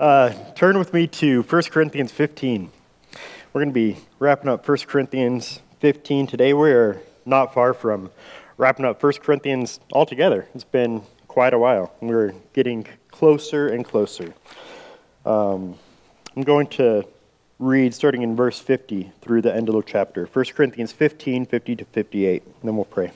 [0.00, 2.70] Uh, turn with me to 1 Corinthians 15.
[3.52, 6.54] We're going to be wrapping up 1 Corinthians 15 today.
[6.54, 8.10] We're not far from
[8.56, 10.48] wrapping up 1 Corinthians altogether.
[10.54, 11.92] It's been quite a while.
[12.00, 14.32] We're getting closer and closer.
[15.26, 15.74] Um,
[16.34, 17.06] I'm going to
[17.58, 21.76] read starting in verse 50 through the end of the chapter 1 Corinthians 15 50
[21.76, 22.42] to 58.
[22.42, 23.12] And then we'll pray.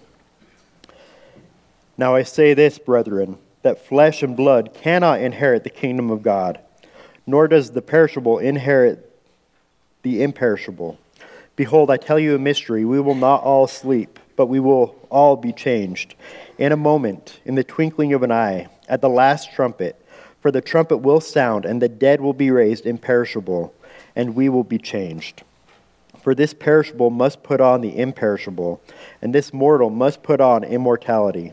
[1.97, 6.61] Now I say this, brethren, that flesh and blood cannot inherit the kingdom of God
[7.27, 9.11] nor does the perishable inherit
[10.03, 10.99] the imperishable.
[11.57, 12.85] Behold, I tell you a mystery.
[12.85, 16.15] We will not all sleep, but we will all be changed.
[16.59, 20.01] In a moment, in the twinkling of an eye, at the last trumpet.
[20.41, 23.73] For the trumpet will sound, and the dead will be raised imperishable,
[24.15, 25.43] and we will be changed.
[26.23, 28.81] For this perishable must put on the imperishable,
[29.23, 31.53] and this mortal must put on immortality.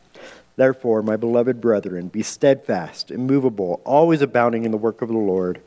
[0.55, 5.61] Therefore, my beloved brethren, be steadfast, immovable, always abounding in the work of the Lord,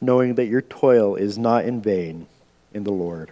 [0.00, 2.26] knowing that your toil is not in vain
[2.72, 3.30] in the Lord.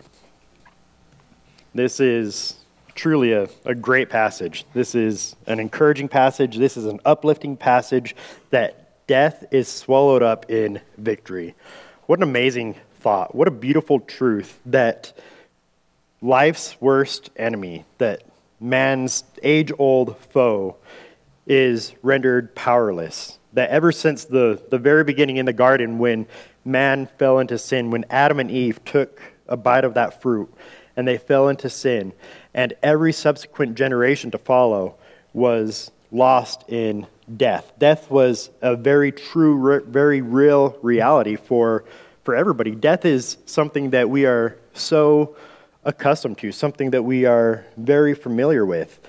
[1.74, 2.56] This is
[2.94, 4.64] truly a, a great passage.
[4.72, 6.56] This is an encouraging passage.
[6.56, 8.16] This is an uplifting passage
[8.50, 11.54] that death is swallowed up in victory.
[12.06, 13.34] What an amazing thought.
[13.34, 15.12] What a beautiful truth that
[16.22, 18.22] life's worst enemy, that
[18.60, 20.76] man's age old foe
[21.46, 23.38] is rendered powerless.
[23.52, 26.26] That ever since the, the very beginning in the garden, when
[26.64, 30.52] man fell into sin, when Adam and Eve took a bite of that fruit
[30.96, 32.12] and they fell into sin,
[32.54, 34.96] and every subsequent generation to follow
[35.32, 37.06] was lost in
[37.36, 37.72] death.
[37.78, 41.84] Death was a very true, very real reality for,
[42.24, 42.74] for everybody.
[42.74, 45.36] Death is something that we are so
[45.86, 49.00] accustomed to, something that we are very familiar with.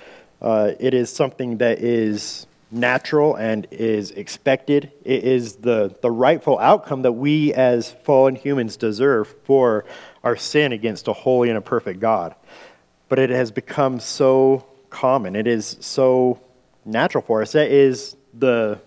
[0.41, 4.91] Uh, it is something that is natural and is expected.
[5.03, 9.85] It is the, the rightful outcome that we as fallen humans deserve for
[10.23, 12.35] our sin against a holy and a perfect God.
[13.09, 15.35] But it has become so common.
[15.35, 16.39] It is so
[16.85, 17.53] natural for us.
[17.53, 18.79] That is the,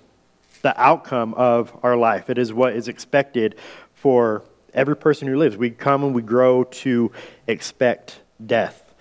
[0.62, 2.30] the outcome of our life.
[2.30, 3.56] It is what is expected
[3.94, 4.44] for
[4.74, 5.56] every person who lives.
[5.56, 7.12] We come and we grow to
[7.46, 8.94] expect death.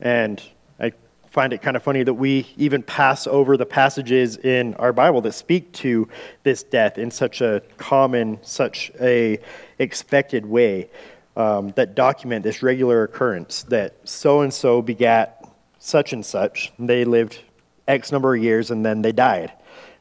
[0.00, 0.42] And
[0.78, 0.92] I
[1.30, 5.20] find it kind of funny that we even pass over the passages in our Bible
[5.22, 6.08] that speak to
[6.42, 9.38] this death in such a common, such a
[9.78, 10.90] expected way
[11.36, 15.44] um, that document this regular occurrence that so and so begat
[15.78, 16.72] such and such.
[16.78, 17.40] They lived
[17.86, 19.52] X number of years and then they died.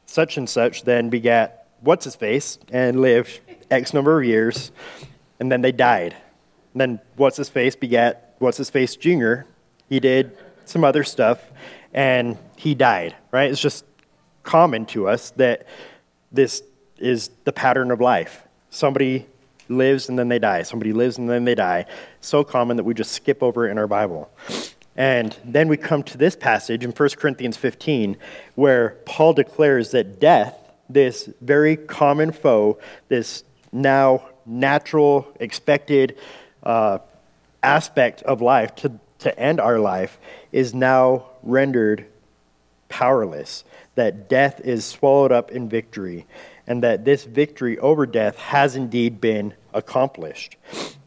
[0.05, 3.39] Such and such then begat what's his face and lived
[3.71, 4.71] X number of years,
[5.39, 6.15] and then they died.
[6.73, 9.41] And then what's his face begat what's his face Jr.
[9.87, 11.39] He did some other stuff,
[11.93, 13.15] and he died.
[13.31, 13.49] Right?
[13.49, 13.85] It's just
[14.43, 15.65] common to us that
[16.31, 16.63] this
[16.97, 18.43] is the pattern of life.
[18.69, 19.25] Somebody
[19.69, 20.63] lives and then they die.
[20.63, 21.85] Somebody lives and then they die.
[22.21, 24.29] So common that we just skip over it in our Bible.
[24.95, 28.15] And then we come to this passage in 1 Corinthians 15,
[28.55, 36.17] where Paul declares that death, this very common foe, this now natural, expected
[36.63, 36.99] uh,
[37.63, 40.17] aspect of life to, to end our life,
[40.51, 42.05] is now rendered
[42.89, 43.63] powerless.
[43.95, 46.25] That death is swallowed up in victory,
[46.67, 50.57] and that this victory over death has indeed been accomplished.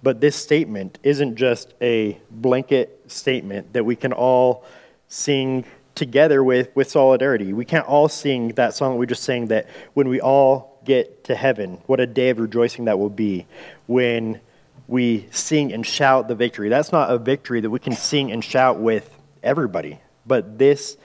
[0.02, 4.64] But this statement isn't just a blanket statement that we can all
[5.08, 5.64] sing
[5.98, 7.52] together with, with solidarity.
[7.52, 11.34] We can't all sing that song we just sang that when we all get to
[11.34, 13.46] heaven, what a day of rejoicing that will be
[13.86, 14.40] when
[14.86, 16.68] we sing and shout the victory.
[16.70, 19.10] That's not a victory that we can sing and shout with
[19.42, 20.96] everybody, but this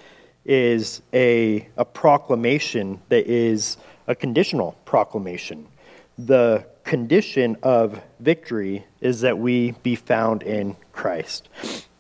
[0.46, 3.78] is a, a proclamation that is
[4.08, 5.68] a conditional proclamation.
[6.18, 11.50] The condition of victory is that we be found in Christ.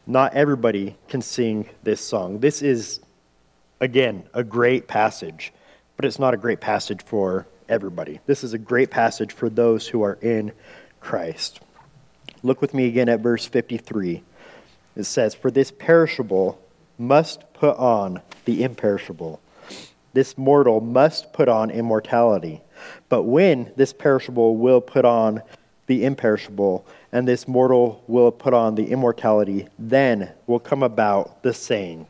[0.05, 2.39] Not everybody can sing this song.
[2.39, 2.99] This is,
[3.79, 5.53] again, a great passage,
[5.95, 8.19] but it's not a great passage for everybody.
[8.25, 10.51] This is a great passage for those who are in
[10.99, 11.61] Christ.
[12.41, 14.23] Look with me again at verse 53.
[14.97, 16.59] It says, For this perishable
[16.97, 19.39] must put on the imperishable.
[20.13, 22.61] This mortal must put on immortality.
[23.07, 25.41] But when this perishable will put on
[25.93, 29.67] the imperishable, and this mortal will put on the immortality.
[29.77, 32.07] Then will come about the saying.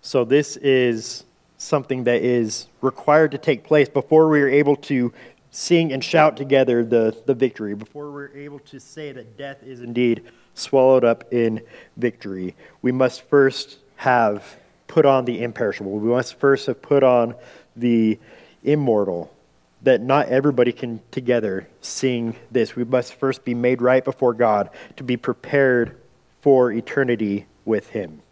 [0.00, 1.24] So, this is
[1.58, 5.12] something that is required to take place before we are able to
[5.50, 9.80] sing and shout together the, the victory, before we're able to say that death is
[9.80, 10.22] indeed
[10.54, 11.60] swallowed up in
[11.98, 12.54] victory.
[12.80, 15.98] We must first have put on the imperishable.
[15.98, 17.34] We must first have put on
[17.76, 18.18] the
[18.62, 19.30] immortal
[19.82, 22.74] that not everybody can together sing this.
[22.74, 25.96] We must first be made right before God to be prepared
[26.40, 28.22] for eternity with Him.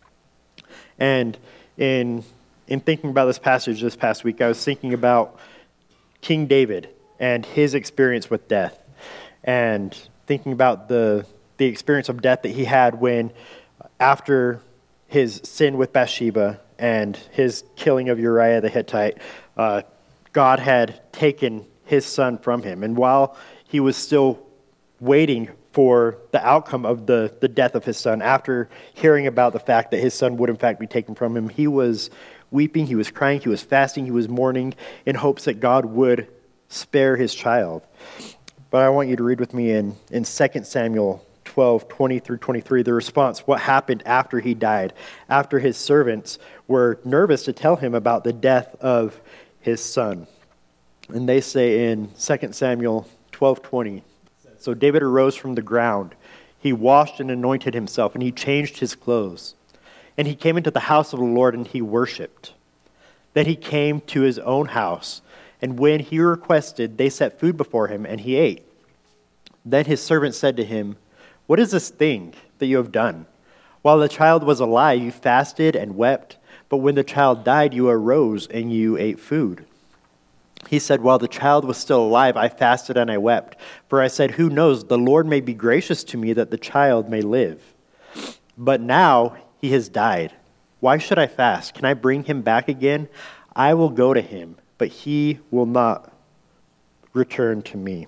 [0.99, 1.39] And
[1.77, 2.25] in,
[2.67, 5.39] in thinking about this passage this past week, I was thinking about
[6.21, 6.89] King David
[7.19, 8.79] and his experience with death,
[9.45, 9.97] and
[10.27, 11.25] thinking about the,
[11.57, 13.33] the experience of death that he had when,
[14.01, 14.61] after
[15.07, 19.19] his sin with Bathsheba and his killing of Uriah the Hittite,
[19.57, 19.83] uh,
[20.37, 22.83] God had taken his son from him.
[22.83, 23.39] And while
[23.69, 24.47] he was still
[25.01, 29.59] waiting for the outcome of the, the death of his son, after hearing about the
[29.59, 32.11] fact that his son would in fact be taken from him, he was
[32.51, 34.75] weeping, he was crying, he was fasting, he was mourning
[35.07, 36.29] in hopes that God would
[36.69, 37.81] spare his child.
[38.69, 42.37] But I want you to read with me in, in 2 Samuel 12, 20 through
[42.37, 44.93] 23, the response, what happened after he died,
[45.31, 49.19] after his servants were nervous to tell him about the death of
[49.67, 50.27] his son.
[51.09, 54.03] And they say in 2 Samuel 12:20,
[54.59, 56.15] so David arose from the ground.
[56.59, 59.55] He washed and anointed himself and he changed his clothes.
[60.17, 62.55] And he came into the house of the Lord and he worshiped.
[63.35, 65.21] Then he came to his own house,
[65.61, 68.63] and when he requested, they set food before him and he ate.
[69.65, 70.97] Then his servant said to him,
[71.47, 73.27] "What is this thing that you have done?
[73.83, 77.89] While the child was alive, you fasted and wept." But when the child died, you
[77.89, 79.65] arose and you ate food.
[80.69, 83.57] He said, While the child was still alive, I fasted and I wept.
[83.89, 84.85] For I said, Who knows?
[84.85, 87.63] The Lord may be gracious to me that the child may live.
[88.59, 90.33] But now he has died.
[90.81, 91.75] Why should I fast?
[91.75, 93.09] Can I bring him back again?
[93.55, 96.13] I will go to him, but he will not
[97.13, 98.07] return to me.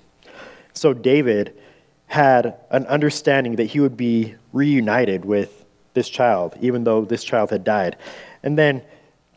[0.75, 1.59] So David
[2.07, 5.65] had an understanding that he would be reunited with
[5.95, 7.97] this child, even though this child had died.
[8.43, 8.83] And then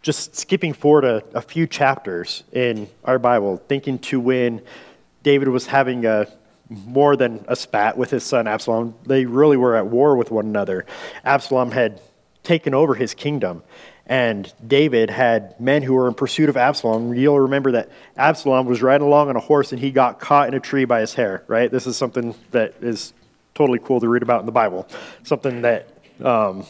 [0.01, 4.61] just skipping forward a, a few chapters in our Bible, thinking to when
[5.23, 6.27] David was having a
[6.71, 8.95] more than a spat with his son Absalom.
[9.05, 10.85] They really were at war with one another.
[11.25, 12.01] Absalom had
[12.43, 13.61] taken over his kingdom,
[14.07, 17.13] and David had men who were in pursuit of Absalom.
[17.13, 20.53] You'll remember that Absalom was riding along on a horse and he got caught in
[20.53, 21.69] a tree by his hair, right?
[21.69, 23.13] This is something that is
[23.53, 24.87] totally cool to read about in the Bible.
[25.23, 25.87] Something that
[26.21, 26.65] um,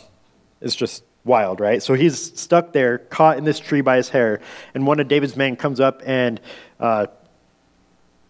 [0.59, 1.81] is just wild, right?
[1.81, 4.41] So he's stuck there, caught in this tree by his hair,
[4.73, 6.39] and one of David's men comes up and
[6.79, 7.07] uh,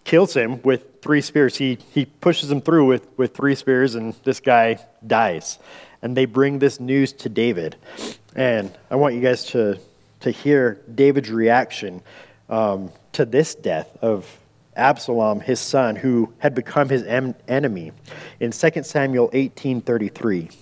[0.04, 1.56] kills him with three spears.
[1.56, 5.60] He, he pushes him through with, with three spears, and this guy dies.
[6.02, 7.76] And they bring this news to David.
[8.36, 9.80] And I want you guys to,
[10.22, 12.02] to hear David's reaction
[12.50, 14.28] um, to this death of
[14.76, 17.92] Absalom, his son, who had become his em- enemy.
[18.40, 20.56] In 2 Samuel 18:33,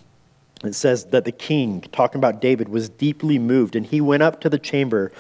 [0.64, 4.42] it says that the king, talking about David, was deeply moved, and he went up
[4.42, 5.12] to the chamber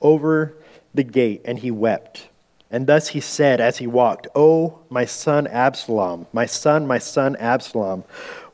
[0.00, 0.54] over
[0.94, 2.28] the gate, and he wept.
[2.70, 7.36] And thus he said as he walked, Oh, my son Absalom, my son, my son
[7.36, 8.04] Absalom,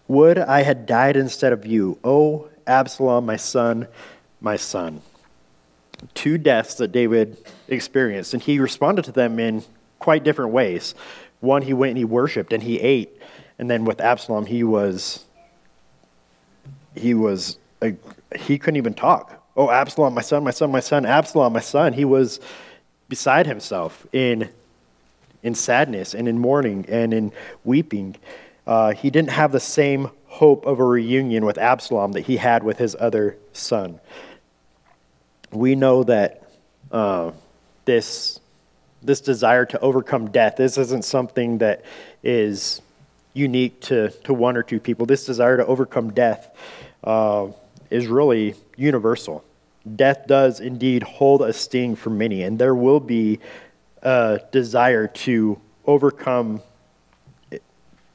[0.06, 1.98] would I had died instead of you.
[2.04, 3.88] Oh, Absalom, my son,
[4.40, 5.02] my son.
[6.12, 9.64] Two deaths that David experienced, and he responded to them in
[9.98, 10.94] quite different ways.
[11.40, 13.18] One, he went and he worshiped and he ate.
[13.58, 15.24] And then with Absalom, he was
[16.94, 17.94] he was a,
[18.36, 19.42] he couldn't even talk.
[19.56, 21.92] Oh, Absalom, my son, my son, my son, Absalom, my son.
[21.92, 22.40] He was
[23.08, 24.48] beside himself in
[25.42, 27.30] in sadness and in mourning and in
[27.64, 28.16] weeping.
[28.66, 32.62] Uh, he didn't have the same hope of a reunion with Absalom that he had
[32.62, 34.00] with his other son.
[35.52, 36.42] We know that
[36.90, 37.32] uh,
[37.84, 38.40] this
[39.02, 41.84] this desire to overcome death this isn't something that
[42.22, 42.80] is
[43.34, 45.04] unique to, to one or two people.
[45.04, 46.56] This desire to overcome death
[47.04, 47.48] uh,
[47.90, 49.44] is really universal.
[49.96, 53.38] Death does indeed hold a sting for many, and there will be
[54.02, 56.62] a desire to overcome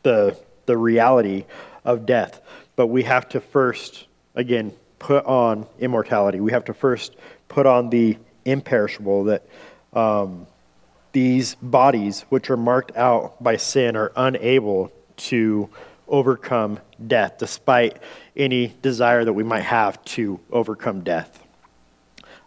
[0.04, 1.46] the, the reality
[1.86, 2.42] of death.
[2.76, 6.40] But we have to first, again, put on immortality.
[6.40, 7.16] We have to first
[7.48, 9.48] put on the imperishable that
[9.94, 10.48] um,
[11.12, 15.70] these bodies, which are marked out by sin, are unable to
[16.10, 17.98] overcome death, despite
[18.36, 21.44] any desire that we might have to overcome death.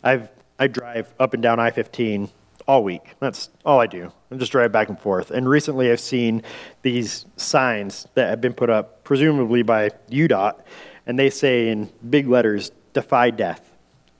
[0.02, 0.28] I've,
[0.58, 2.28] I drive up and down I 15
[2.66, 3.14] all week.
[3.20, 4.12] That's all I do.
[4.30, 5.30] I just drive back and forth.
[5.30, 6.42] And recently I've seen
[6.82, 10.60] these signs that have been put up, presumably by UDOT,
[11.06, 13.68] and they say in big letters, defy death.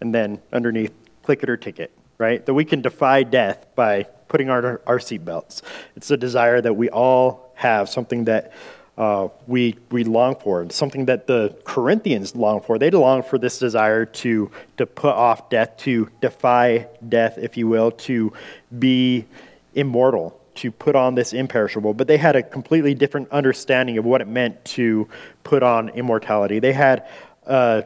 [0.00, 2.44] And then underneath, click it or ticket, right?
[2.44, 5.62] That we can defy death by putting on our, our seatbelts.
[5.94, 8.52] It's a desire that we all have, something that
[8.98, 12.78] uh, we, we long for, something that the Corinthians long for.
[12.78, 17.68] They long for this desire to, to put off death, to defy death, if you
[17.68, 18.32] will, to
[18.78, 19.24] be
[19.74, 21.94] immortal, to put on this imperishable.
[21.94, 25.08] But they had a completely different understanding of what it meant to
[25.42, 26.58] put on immortality.
[26.58, 27.08] They had
[27.46, 27.84] a,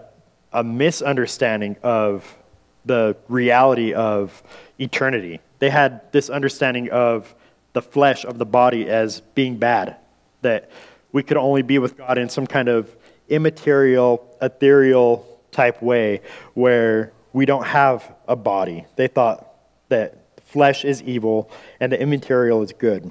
[0.53, 2.37] a misunderstanding of
[2.85, 4.43] the reality of
[4.79, 5.41] eternity.
[5.61, 7.33] They had this understanding of
[7.75, 9.97] the flesh of the body as being bad,
[10.43, 10.71] that
[11.17, 12.95] we could only be with God in some kind of
[13.31, 16.21] immaterial, ethereal type way
[16.53, 18.85] where we don't have a body.
[18.97, 19.51] They thought
[19.89, 23.11] that flesh is evil and the immaterial is good.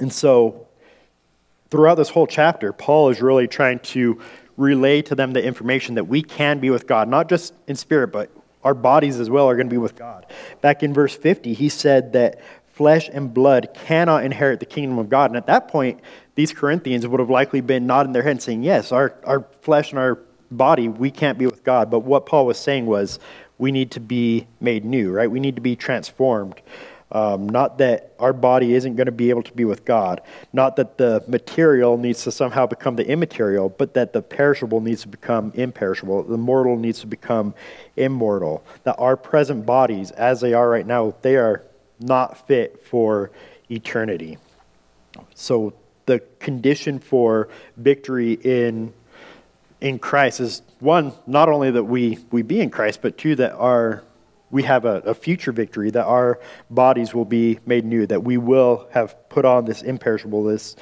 [0.00, 0.66] And so,
[1.70, 4.20] throughout this whole chapter, Paul is really trying to
[4.56, 8.08] relay to them the information that we can be with God, not just in spirit,
[8.08, 8.32] but
[8.64, 10.26] our bodies as well are going to be with God.
[10.60, 12.40] Back in verse 50, he said that
[12.72, 15.30] flesh and blood cannot inherit the kingdom of God.
[15.30, 16.00] And at that point,
[16.34, 19.90] these Corinthians would have likely been nodding their head and saying, Yes, our, our flesh
[19.90, 20.18] and our
[20.50, 21.90] body, we can't be with God.
[21.90, 23.18] But what Paul was saying was,
[23.58, 25.30] we need to be made new, right?
[25.30, 26.60] We need to be transformed.
[27.12, 30.22] Um, not that our body isn't going to be able to be with God,
[30.54, 35.02] not that the material needs to somehow become the immaterial, but that the perishable needs
[35.02, 37.54] to become imperishable, the mortal needs to become
[37.96, 38.64] immortal.
[38.84, 41.62] That our present bodies, as they are right now, they are
[42.02, 43.30] not fit for
[43.70, 44.38] eternity.
[45.34, 45.74] So
[46.06, 48.92] the condition for victory in
[49.80, 53.52] in Christ is one, not only that we, we be in Christ, but two, that
[53.54, 54.04] our
[54.52, 56.38] we have a, a, future victory, that our
[56.70, 60.76] bodies will be made new, that we will have put on this imperishable, this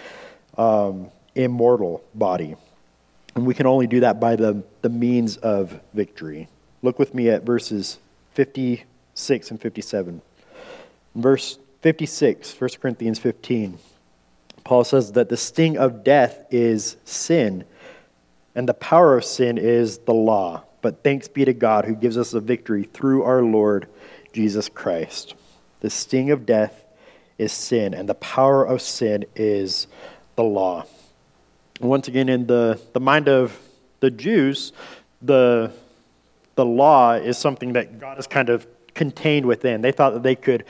[0.59, 2.57] um, immortal body.
[3.37, 6.49] And we can only do that by the, the means of victory.
[6.83, 8.01] Look with me at verses
[8.35, 10.21] 56 and 57.
[11.15, 13.79] Verse 56, 1 Corinthians 15,
[14.65, 17.65] Paul says that the sting of death is sin,
[18.55, 20.63] and the power of sin is the law.
[20.83, 23.89] But thanks be to God who gives us a victory through our Lord
[24.33, 25.35] Jesus Christ.
[25.81, 26.85] The sting of death
[27.39, 29.87] is sin, and the power of sin is
[30.37, 30.85] the law.
[31.81, 33.59] once again, in the, the mind of
[34.01, 34.73] the Jews,
[35.23, 35.73] the,
[36.55, 39.81] the law is something that God has kind of contained within.
[39.81, 40.65] They thought that they could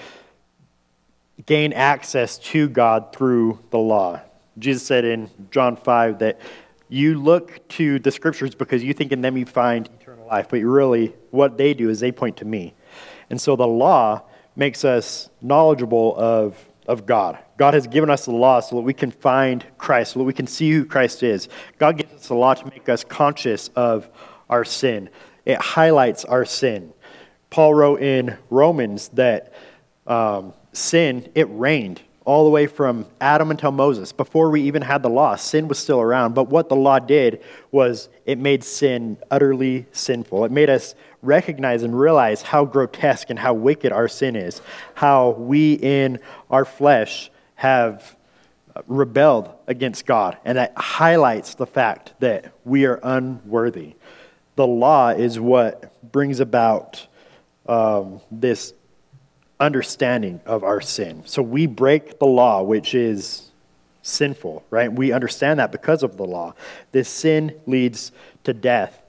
[1.46, 4.20] gain access to God through the law.
[4.58, 6.40] Jesus said in John 5 that
[6.88, 10.60] you look to the scriptures because you think in them you find eternal life, but
[10.60, 12.74] really what they do is they point to me.
[13.30, 14.22] And so the law
[14.56, 17.38] makes us knowledgeable of, of God.
[17.56, 20.32] God has given us the law so that we can find Christ, so that we
[20.32, 21.48] can see who Christ is.
[21.78, 24.08] God gives us the law to make us conscious of
[24.48, 25.08] our sin,
[25.44, 26.92] it highlights our sin.
[27.50, 29.52] Paul wrote in Romans that
[30.06, 34.12] um, sin, it reigned all the way from Adam until Moses.
[34.12, 36.34] Before we even had the law, sin was still around.
[36.34, 40.44] But what the law did was it made sin utterly sinful.
[40.44, 44.60] It made us recognize and realize how grotesque and how wicked our sin is,
[44.94, 46.18] how we in
[46.50, 48.16] our flesh have
[48.86, 50.36] rebelled against God.
[50.44, 53.94] And that highlights the fact that we are unworthy.
[54.56, 57.06] The law is what brings about
[57.66, 58.74] um, this
[59.60, 61.22] understanding of our sin.
[61.26, 63.50] So we break the law, which is
[64.02, 64.90] sinful, right?
[64.90, 66.54] We understand that because of the law.
[66.92, 68.12] This sin leads
[68.44, 69.02] to death.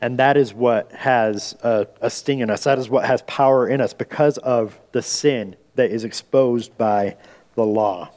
[0.00, 2.64] And that is what has a, a, sting in us.
[2.64, 7.16] That is what has power in us because of the sin that is exposed by
[7.54, 8.10] the law.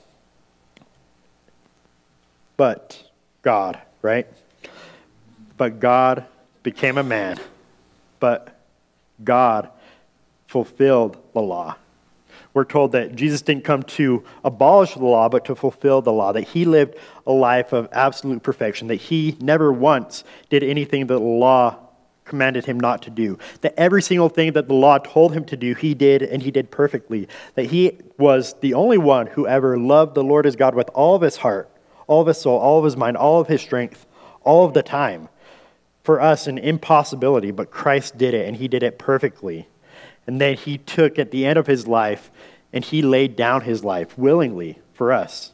[2.58, 3.02] But
[3.42, 4.28] God, right?
[5.58, 6.26] But God
[6.64, 7.40] became a man.
[8.20, 8.60] But
[9.24, 9.70] God
[10.50, 11.78] fulfilled the law.
[12.56, 16.32] We're told that Jesus didn't come to abolish the law, but to fulfill the law,
[16.32, 16.96] that he lived
[17.28, 21.78] a life of absolute perfection, that he never once did anything that the law
[22.26, 25.56] commanded him not to do, that every single thing that the law told him to
[25.56, 29.78] do, he did, and he did perfectly, that he was the only one who ever
[29.78, 31.70] loved the Lord his God with all of his heart,
[32.08, 34.08] all of his soul, all of his mind, all of his strength,
[34.44, 35.30] all of the time.
[36.02, 39.68] For us, an impossibility, but Christ did it, and he did it perfectly
[40.28, 42.30] and then he took at the end of his life
[42.72, 45.54] and he laid down his life willingly for us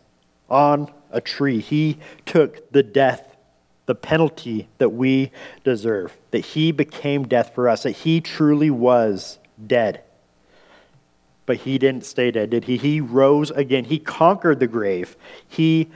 [0.50, 1.60] on a tree.
[1.60, 3.36] He took the death,
[3.86, 5.32] the penalty that we
[5.64, 10.02] deserve, that he became death for us, that he truly was dead.
[11.46, 12.78] but he didn't stay dead, did he?
[12.78, 13.86] He rose again.
[13.86, 15.16] He conquered the grave.
[15.48, 15.90] He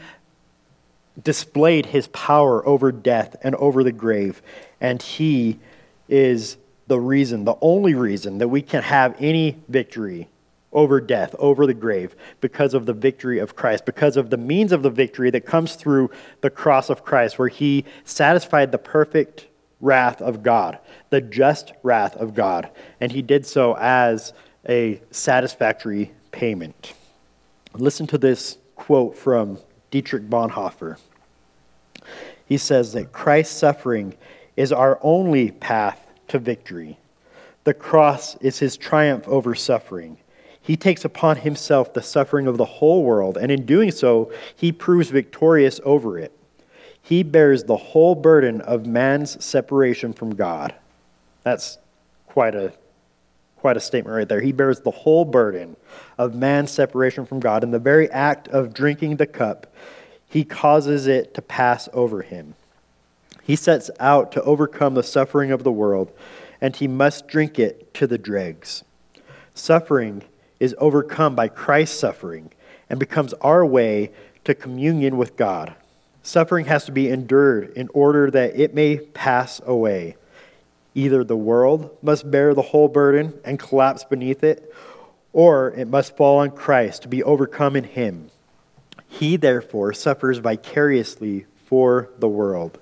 [1.22, 4.42] displayed his power over death and over the grave.
[4.80, 5.60] And he
[6.08, 6.58] is
[6.90, 10.28] the reason, the only reason that we can have any victory
[10.74, 14.72] over death, over the grave, because of the victory of Christ, because of the means
[14.72, 16.10] of the victory that comes through
[16.42, 19.48] the cross of Christ, where he satisfied the perfect
[19.82, 20.80] wrath of God,
[21.12, 22.70] the just wrath of God.
[23.00, 24.34] And he did so as
[24.68, 26.94] a satisfactory payment.
[27.74, 29.60] Listen to this quote from
[29.92, 30.98] Dietrich Bonhoeffer.
[32.48, 34.16] He says that Christ's suffering
[34.58, 36.98] is our only path to victory.
[37.64, 40.18] The cross is his triumph over suffering.
[40.62, 44.72] He takes upon himself the suffering of the whole world, and in doing so, he
[44.72, 46.32] proves victorious over it.
[47.02, 50.76] He bears the whole burden of man's separation from God.
[51.44, 51.78] That's
[52.28, 52.74] quite a
[53.58, 54.40] quite a statement right there.
[54.40, 55.76] He bears the whole burden
[56.18, 57.64] of man's separation from God.
[57.64, 59.68] In the very act of drinking the cup,
[60.30, 62.56] he causes it to pass over him.
[63.50, 66.12] He sets out to overcome the suffering of the world,
[66.62, 68.84] and he must drink it to the dregs.
[69.56, 70.22] Suffering
[70.60, 72.52] is overcome by Christ's suffering
[72.92, 74.12] and becomes our way
[74.44, 75.74] to communion with God.
[76.22, 80.16] Suffering has to be endured in order that it may pass away.
[80.94, 84.72] Either the world must bear the whole burden and collapse beneath it,
[85.34, 88.30] or it must fall on Christ to be overcome in Him.
[89.08, 92.78] He, therefore, suffers vicariously for the world.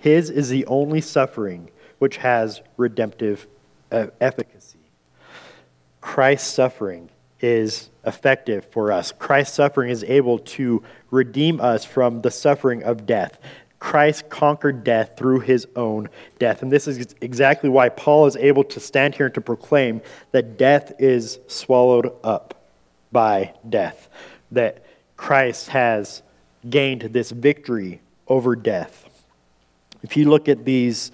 [0.00, 3.46] His is the only suffering which has redemptive
[3.92, 4.78] uh, efficacy.
[6.00, 9.12] Christ's suffering is effective for us.
[9.12, 13.38] Christ's suffering is able to redeem us from the suffering of death.
[13.78, 16.62] Christ conquered death through his own death.
[16.62, 20.00] And this is exactly why Paul is able to stand here and to proclaim
[20.32, 22.68] that death is swallowed up
[23.12, 24.08] by death,
[24.50, 24.84] that
[25.18, 26.22] Christ has
[26.68, 29.09] gained this victory over death.
[30.02, 31.12] If you look at these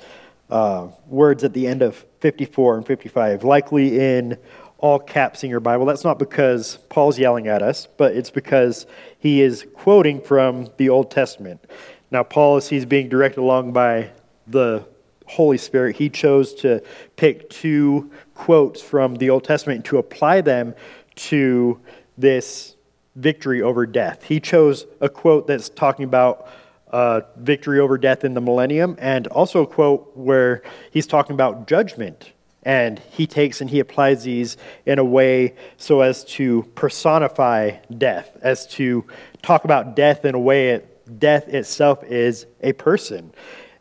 [0.51, 4.39] uh, words at the end of 54 and 55, likely in
[4.79, 8.87] all caps in your Bible, that's not because Paul's yelling at us, but it's because
[9.19, 11.65] he is quoting from the Old Testament.
[12.11, 14.11] Now, Paul, as he's being directed along by
[14.47, 14.87] the
[15.27, 16.83] Holy Spirit, he chose to
[17.17, 20.75] pick two quotes from the Old Testament to apply them
[21.17, 21.81] to
[22.17, 22.77] this
[23.17, 24.23] victory over death.
[24.25, 26.49] He chose a quote that's talking about
[26.97, 31.67] uh, victory over death in the millennium, and also a quote where he's talking about
[31.67, 32.33] judgment.
[32.63, 34.57] And he takes and he applies these
[34.87, 39.05] in a way so as to personify death, as to
[39.43, 43.31] talk about death in a way it death itself is a person,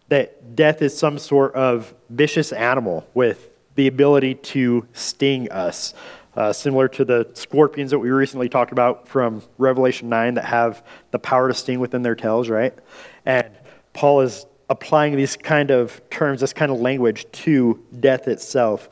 [0.10, 5.94] that death is some sort of vicious animal with the ability to sting us.
[6.36, 10.84] Uh, similar to the scorpions that we recently talked about from Revelation 9 that have
[11.12, 12.74] the power to sting within their tails, right?
[13.26, 13.50] And
[13.94, 18.90] Paul is applying these kind of terms, this kind of language to death itself,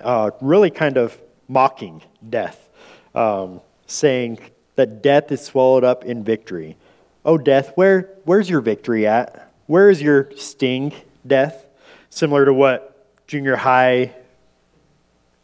[0.00, 2.68] uh, really kind of mocking death,
[3.14, 4.38] um, saying
[4.76, 6.76] that death is swallowed up in victory.
[7.24, 9.52] Oh, death, where, where's your victory at?
[9.66, 10.92] Where is your sting,
[11.26, 11.66] death?
[12.10, 14.14] Similar to what junior high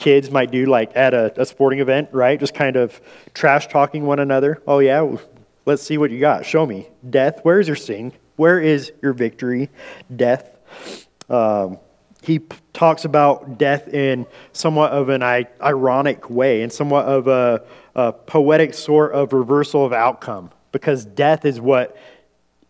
[0.02, 2.38] kids might do, like at a, a sporting event, right?
[2.38, 3.00] Just kind of
[3.34, 4.60] trash talking one another.
[4.66, 5.16] Oh, yeah,
[5.64, 6.44] let's see what you got.
[6.44, 6.88] Show me.
[7.08, 8.12] Death, where's your sting?
[8.34, 9.70] Where is your victory,
[10.14, 10.50] death?
[11.30, 11.78] Um,
[12.20, 17.28] he p- talks about death in somewhat of an I- ironic way, in somewhat of
[17.28, 17.62] a,
[17.94, 21.96] a poetic sort of reversal of outcome because death is what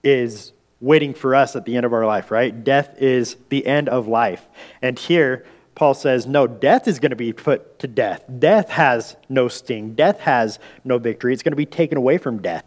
[0.05, 2.63] is waiting for us at the end of our life, right?
[2.63, 4.47] Death is the end of life.
[4.83, 8.25] And here, Paul says, no, death is going to be put to death.
[8.39, 11.33] Death has no sting, death has no victory.
[11.33, 12.65] It's going to be taken away from death.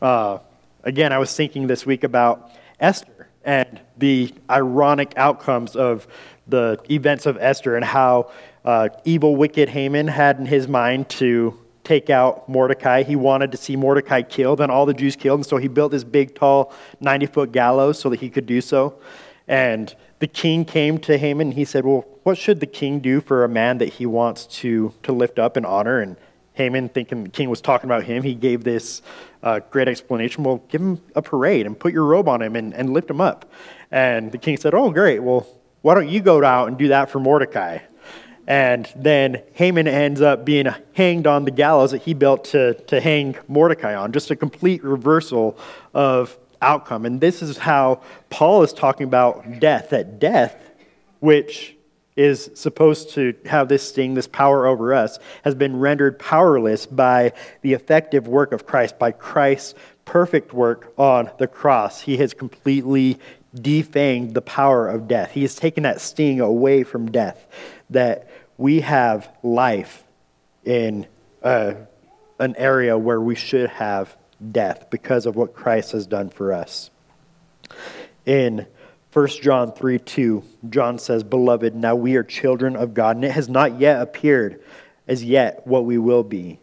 [0.00, 0.38] Uh,
[0.84, 6.06] again, I was thinking this week about Esther and the ironic outcomes of
[6.46, 8.30] the events of Esther and how
[8.64, 13.02] uh, evil, wicked Haman had in his mind to take out Mordecai.
[13.02, 15.90] He wanted to see Mordecai killed and all the Jews killed, and so he built
[15.90, 18.98] this big, tall, 90 foot gallows so that he could do so.
[19.46, 23.20] And the king came to Haman and he said, Well, what should the king do
[23.20, 26.00] for a man that he wants to, to lift up and honor?
[26.00, 26.16] And
[26.54, 29.00] Haman, thinking the king was talking about him, he gave this
[29.42, 30.42] uh, great explanation.
[30.42, 33.20] Well, give him a parade and put your robe on him and, and lift him
[33.20, 33.50] up.
[33.90, 35.20] And the king said, Oh, great.
[35.20, 35.46] Well,
[35.82, 37.78] why don't you go out and do that for Mordecai?
[38.48, 42.98] And then Haman ends up being hanged on the gallows that he built to, to
[42.98, 44.10] hang Mordecai on.
[44.10, 45.58] Just a complete reversal
[45.92, 47.06] of outcome.
[47.06, 50.56] And this is how Paul is talking about death that death,
[51.20, 51.76] which
[52.16, 57.32] is supposed to have this sting, this power over us, has been rendered powerless by
[57.62, 62.00] the effective work of Christ, by Christ's perfect work on the cross.
[62.00, 63.20] He has completely
[63.54, 65.30] defanged the power of death.
[65.30, 67.46] He has taken that sting away from death,
[67.90, 70.02] that we have life
[70.64, 71.06] in
[71.42, 71.74] uh,
[72.40, 74.16] an area where we should have
[74.52, 76.90] death because of what Christ has done for us.
[78.24, 78.66] In
[79.12, 83.32] 1 John 3 2, John says, Beloved, now we are children of God, and it
[83.32, 84.62] has not yet appeared
[85.06, 86.58] as yet what we will be.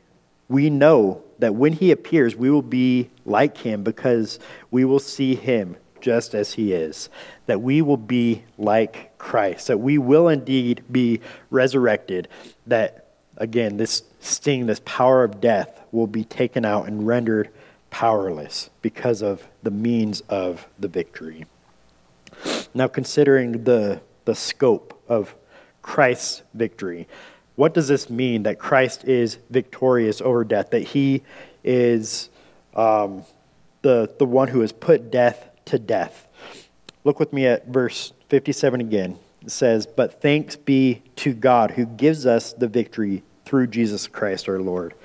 [0.47, 4.39] We know that when he appears, we will be like him because
[4.71, 7.09] we will see him just as he is.
[7.47, 12.27] That we will be like Christ, that we will indeed be resurrected,
[12.67, 13.07] that,
[13.37, 17.49] again, this sting, this power of death will be taken out and rendered
[17.95, 21.45] powerless because of the means of the victory.
[22.73, 25.33] Now, considering the, the scope of
[25.81, 27.07] Christ's victory,
[27.55, 31.23] what does this mean that Christ is victorious over death, that he
[31.63, 32.29] is
[32.73, 33.23] um,
[33.81, 36.27] the, the one who has put death to death?
[37.05, 39.17] Look with me at verse 57 again.
[39.41, 44.49] It says, But thanks be to God who gives us the victory through Jesus Christ
[44.49, 44.95] our Lord.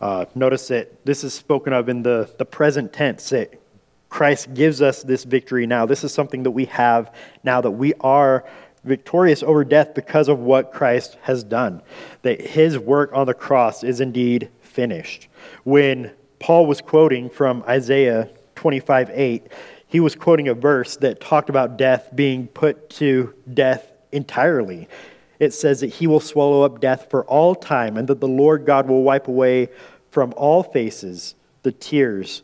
[0.00, 3.30] Uh, notice that this is spoken of in the, the present tense.
[3.30, 3.60] That
[4.08, 5.86] Christ gives us this victory now.
[5.86, 8.44] This is something that we have now, that we are
[8.84, 11.82] victorious over death because of what Christ has done.
[12.22, 15.28] That his work on the cross is indeed finished.
[15.64, 19.46] When Paul was quoting from Isaiah 25 8,
[19.88, 24.88] he was quoting a verse that talked about death being put to death entirely.
[25.38, 28.66] It says that he will swallow up death for all time, and that the Lord
[28.66, 29.68] God will wipe away
[30.10, 32.42] from all faces the tears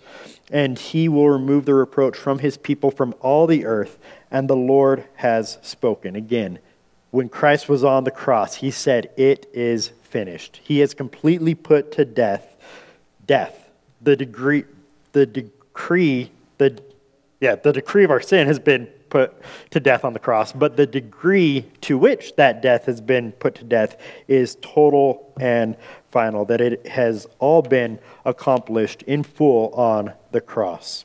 [0.51, 3.99] and he will remove the reproach from his people from all the earth,
[4.31, 6.17] and the Lord has spoken.
[6.17, 6.59] Again,
[7.11, 10.61] when Christ was on the cross, he said, It is finished.
[10.63, 12.51] He has completely put to death
[13.27, 13.71] death.
[14.03, 14.65] The degree
[15.13, 16.81] the decree, the
[17.41, 19.33] yeah, the decree of our sin has been put
[19.71, 23.55] to death on the cross, but the degree to which that death has been put
[23.55, 23.97] to death
[24.27, 25.77] is total and
[26.11, 31.05] final, that it has all been accomplished in full on the cross.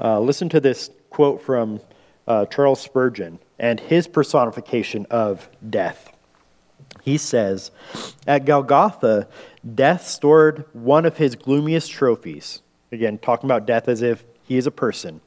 [0.00, 1.78] Uh, listen to this quote from
[2.26, 6.10] uh, Charles Spurgeon and his personification of death.
[7.02, 7.70] He says,
[8.26, 9.28] At Golgotha,
[9.74, 12.62] death stored one of his gloomiest trophies.
[12.92, 15.20] Again, talking about death as if he is a person.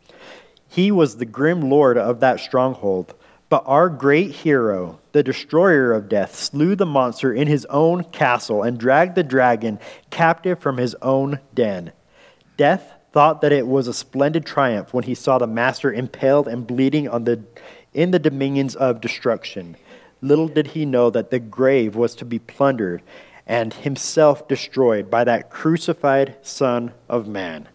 [0.69, 3.15] He was the grim lord of that stronghold.
[3.49, 8.62] But our great hero, the destroyer of death, slew the monster in his own castle
[8.62, 9.79] and dragged the dragon
[10.12, 11.91] captive from his own den.
[12.58, 16.67] Death thought that it was a splendid triumph when he saw the master impaled and
[16.67, 17.43] bleeding on the,
[17.91, 19.75] in the dominions of destruction.
[20.21, 23.01] Little did he know that the grave was to be plundered
[23.47, 27.67] and himself destroyed by that crucified Son of Man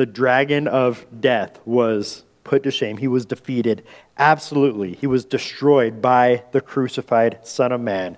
[0.00, 2.96] the dragon of death was put to shame.
[2.96, 3.84] He was defeated.
[4.16, 4.94] Absolutely.
[4.94, 8.16] He was destroyed by the crucified Son of Man.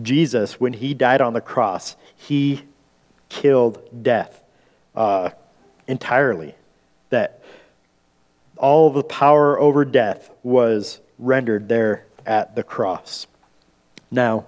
[0.00, 2.62] Jesus, when he died on the cross, he
[3.28, 4.44] killed death
[4.94, 5.30] uh,
[5.88, 6.54] entirely.
[7.10, 7.42] That
[8.56, 13.26] all the power over death was rendered there at the cross.
[14.08, 14.46] Now,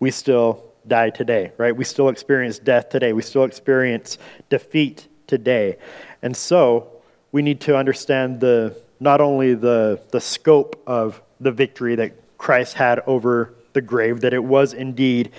[0.00, 1.76] we still die today, right?
[1.76, 3.12] We still experience death today.
[3.12, 4.18] We still experience
[4.48, 5.76] defeat today.
[6.22, 6.90] And so
[7.32, 12.74] we need to understand the, not only the, the scope of the victory that Christ
[12.74, 15.32] had over the grave, that it was indeed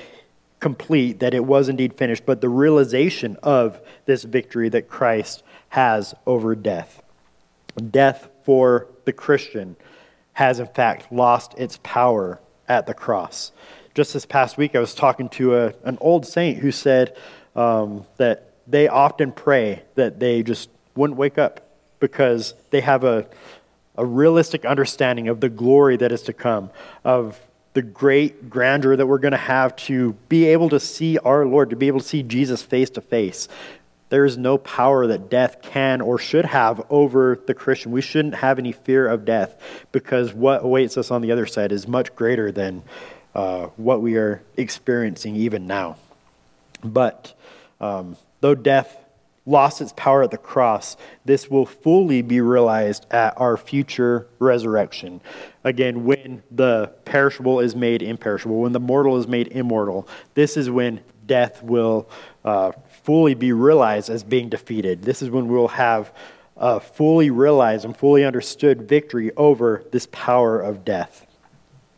[0.60, 6.13] complete, that it was indeed finished, but the realization of this victory that Christ has
[6.26, 7.02] over death.
[7.91, 9.76] Death for the Christian
[10.34, 13.52] has, in fact, lost its power at the cross.
[13.93, 17.17] Just this past week, I was talking to a, an old saint who said
[17.56, 21.62] um, that they often pray that they just wouldn't wake up
[21.99, 23.25] because they have a,
[23.95, 26.69] a realistic understanding of the glory that is to come,
[27.03, 27.39] of
[27.73, 31.69] the great grandeur that we're going to have to be able to see our Lord,
[31.69, 33.47] to be able to see Jesus face to face.
[34.10, 37.91] There is no power that death can or should have over the Christian.
[37.91, 41.71] We shouldn't have any fear of death because what awaits us on the other side
[41.71, 42.84] is much greater than
[43.36, 45.97] uh, what we are experiencing even now.
[46.84, 47.34] But
[47.82, 48.97] um, Though death
[49.45, 55.21] lost its power at the cross, this will fully be realized at our future resurrection.
[55.63, 60.69] Again, when the perishable is made imperishable, when the mortal is made immortal, this is
[60.69, 62.10] when death will
[62.43, 62.73] uh,
[63.04, 65.04] fully be realized as being defeated.
[65.04, 66.13] This is when we'll have
[66.58, 71.26] uh, fully realized and fully understood victory over this power of death.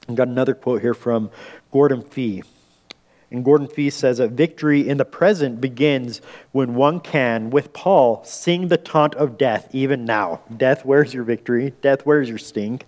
[0.08, 1.32] I've got another quote here from
[1.72, 2.44] Gordon Fee.
[3.32, 8.24] And Gordon Fee says that victory in the present begins when one can, with Paul,
[8.24, 10.42] sing the taunt of death even now.
[10.56, 11.74] Death, where's your victory?
[11.82, 12.82] Death, where's your sting?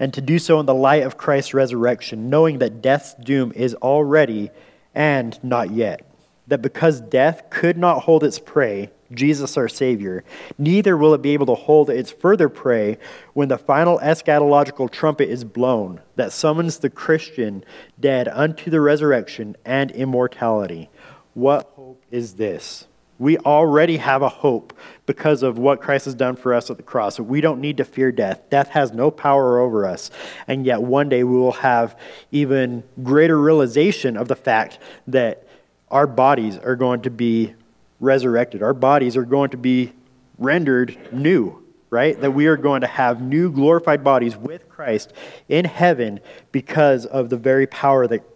[0.00, 3.74] And to do so in the light of Christ's resurrection, knowing that death's doom is
[3.76, 4.50] already
[4.94, 6.04] and not yet.
[6.48, 10.24] That because death could not hold its prey, Jesus our Savior,
[10.58, 12.98] neither will it be able to hold its further prey
[13.34, 17.64] when the final eschatological trumpet is blown that summons the Christian
[18.00, 20.90] dead unto the resurrection and immortality.
[21.34, 22.86] What hope is this?
[23.18, 26.82] We already have a hope because of what Christ has done for us at the
[26.82, 27.20] cross.
[27.20, 28.50] We don't need to fear death.
[28.50, 30.10] Death has no power over us.
[30.48, 31.96] And yet, one day we will have
[32.32, 35.46] even greater realization of the fact that
[35.88, 37.54] our bodies are going to be
[38.02, 38.62] resurrected.
[38.62, 39.92] Our bodies are going to be
[40.36, 42.20] rendered new, right?
[42.20, 45.12] That we are going to have new glorified bodies with Christ
[45.48, 48.28] in heaven because of the very power that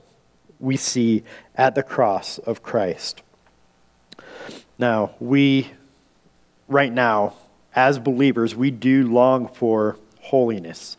[0.61, 1.25] we see
[1.57, 3.23] at the cross of Christ.
[4.79, 5.71] Now, we,
[6.69, 7.35] right now,
[7.75, 10.97] as believers, we do long for holiness.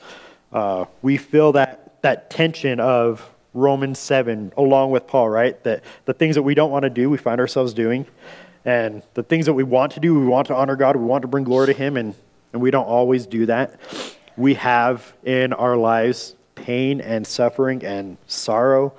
[0.52, 5.62] Uh, we feel that, that tension of Romans 7 along with Paul, right?
[5.64, 8.06] That the things that we don't want to do, we find ourselves doing.
[8.68, 11.22] And the things that we want to do, we want to honor God, we want
[11.22, 12.14] to bring glory to Him, and,
[12.52, 13.80] and we don't always do that.
[14.36, 18.94] We have in our lives pain and suffering and sorrow.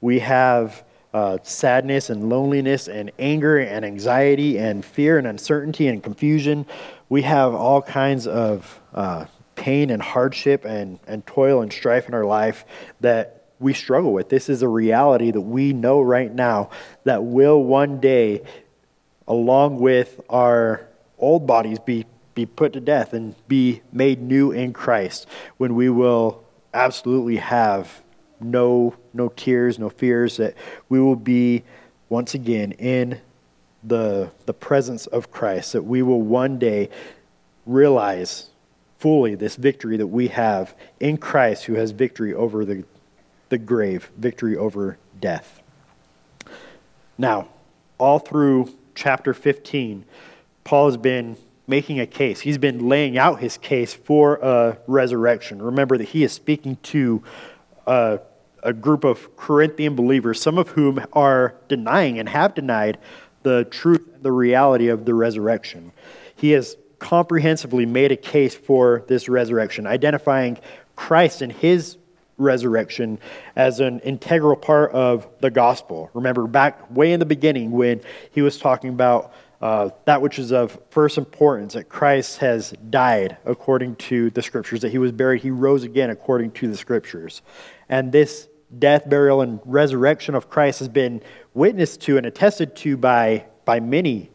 [0.00, 6.02] We have uh, sadness and loneliness and anger and anxiety and fear and uncertainty and
[6.02, 6.64] confusion.
[7.10, 12.14] We have all kinds of uh, pain and hardship and, and toil and strife in
[12.14, 12.64] our life
[13.00, 14.30] that we struggle with.
[14.30, 16.70] This is a reality that we know right now
[17.04, 18.42] that will one day
[19.30, 24.72] along with our old bodies, be, be put to death and be made new in
[24.72, 26.42] Christ when we will
[26.74, 28.02] absolutely have
[28.40, 30.54] no, no tears, no fears, that
[30.88, 31.62] we will be
[32.08, 33.20] once again in
[33.84, 36.90] the, the presence of Christ, that we will one day
[37.66, 38.48] realize
[38.98, 42.82] fully this victory that we have in Christ who has victory over the,
[43.48, 45.62] the grave, victory over death.
[47.16, 47.46] Now,
[47.96, 50.04] all through chapter 15,
[50.62, 52.40] Paul has been making a case.
[52.40, 55.62] He's been laying out his case for a resurrection.
[55.62, 57.22] Remember that he is speaking to
[57.86, 58.20] a,
[58.62, 62.98] a group of Corinthian believers, some of whom are denying and have denied
[63.42, 65.92] the truth and the reality of the resurrection.
[66.36, 70.58] He has comprehensively made a case for this resurrection, identifying
[70.94, 71.96] Christ and his
[72.40, 73.18] resurrection
[73.54, 76.10] as an integral part of the gospel.
[76.14, 78.00] Remember, back way in the beginning when
[78.32, 83.36] he was talking about uh, that which is of first importance that Christ has died
[83.44, 87.42] according to the scriptures, that he was buried, he rose again according to the scriptures.
[87.88, 88.48] And this
[88.78, 91.22] death, burial, and resurrection of Christ has been
[91.52, 94.30] witnessed to and attested to by, by many,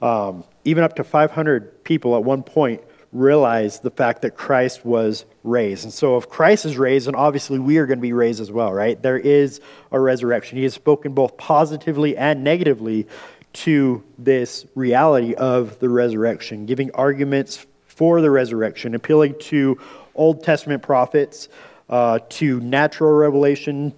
[0.00, 5.24] um, even up to 500 people at one point realize the fact that Christ was
[5.42, 5.84] raised.
[5.84, 8.52] And so, if Christ is raised, then obviously we are going to be raised as
[8.52, 9.00] well, right?
[9.00, 10.58] There is a resurrection.
[10.58, 13.08] He has spoken both positively and negatively
[13.52, 19.78] to this reality of the resurrection, giving arguments for the resurrection, appealing to
[20.14, 21.48] Old Testament prophets,
[21.88, 23.92] uh, to natural revelation,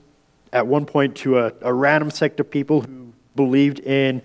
[0.53, 4.22] at one point to a, a random sect of people who believed in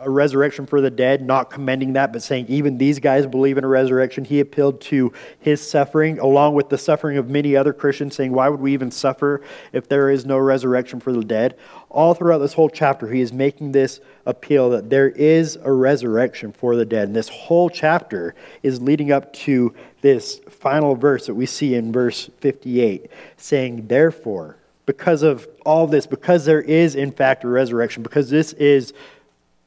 [0.00, 3.64] a resurrection for the dead, not commending that, but saying even these guys believe in
[3.64, 4.24] a resurrection.
[4.24, 8.48] He appealed to his suffering, along with the suffering of many other Christians, saying, Why
[8.48, 11.58] would we even suffer if there is no resurrection for the dead?
[11.90, 16.52] All throughout this whole chapter, he is making this appeal that there is a resurrection
[16.52, 17.08] for the dead.
[17.08, 21.92] And this whole chapter is leading up to this final verse that we see in
[21.92, 28.02] verse 58, saying, Therefore, because of all this, because there is in fact a resurrection,
[28.02, 28.94] because this is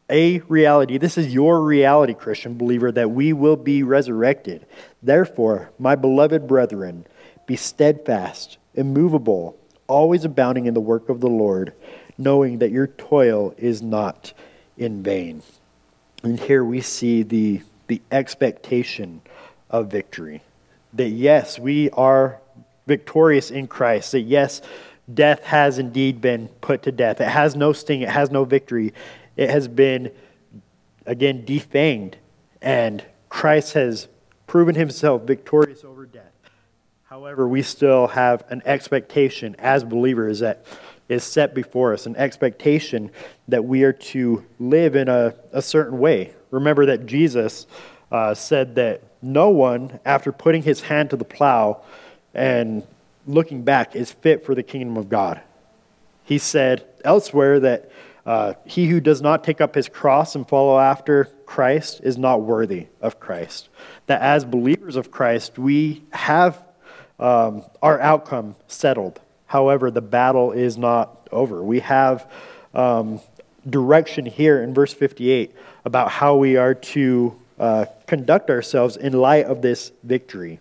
[0.10, 0.98] a reality.
[0.98, 4.66] This is your reality, Christian believer, that we will be resurrected.
[5.02, 7.06] Therefore, my beloved brethren,
[7.46, 11.74] be steadfast, immovable, always abounding in the work of the Lord,
[12.18, 14.34] knowing that your toil is not
[14.78, 15.42] in vain.
[16.24, 19.22] And here we see the, the expectation
[19.70, 20.42] of victory.
[20.94, 22.40] That yes, we are
[22.88, 24.14] victorious in Christ.
[24.14, 24.62] That yes,
[25.12, 27.20] death has indeed been put to death.
[27.20, 28.94] It has no sting, it has no victory.
[29.36, 30.12] It has been,
[31.06, 32.16] again, defanged,
[32.62, 34.08] and Christ has
[34.48, 36.32] proven himself victorious over death.
[37.06, 40.66] However, we still have an expectation as believers that
[41.10, 43.12] is set before us, an expectation
[43.48, 46.34] that we are to live in a, a certain way.
[46.52, 47.68] Remember that Jesus,
[48.12, 51.82] uh, said that no one, after putting his hand to the plow
[52.34, 52.84] and
[53.28, 55.42] looking back, is fit for the kingdom of God.
[56.24, 57.92] He said elsewhere that
[58.26, 62.42] uh, he who does not take up his cross and follow after Christ is not
[62.42, 63.70] worthy of Christ.
[64.08, 66.64] That as believers of Christ, we have
[67.20, 69.20] um, our outcome settled.
[69.46, 71.62] However, the battle is not over.
[71.62, 72.30] We have
[72.74, 73.20] um,
[73.70, 75.54] direction here in verse 58
[75.86, 80.60] about how we are to uh, conduct ourselves in light of this victory.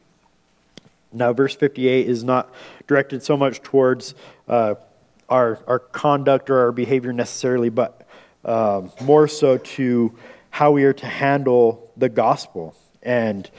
[1.12, 2.52] Now, verse 58 is not
[2.86, 4.14] directed so much towards
[4.48, 4.74] uh,
[5.32, 8.06] our, our conduct or our behavior necessarily, but
[8.44, 10.16] uh, more so to
[10.50, 13.50] how we are to handle the gospel and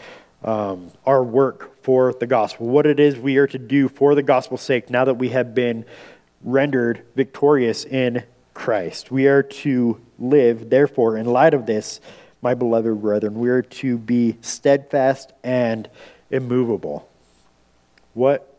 [0.43, 4.21] um, our work for the gospel, what it is we are to do for the
[4.21, 5.83] gospel's sake now that we have been
[6.43, 9.09] rendered victorious in Christ.
[9.09, 11.99] We are to live, therefore, in light of this,
[12.41, 15.89] my beloved brethren, we are to be steadfast and
[16.29, 17.09] immovable.
[18.13, 18.52] What,